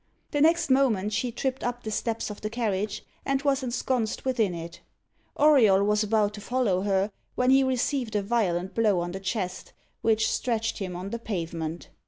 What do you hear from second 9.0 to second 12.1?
the chest, which stretched him on the pavement.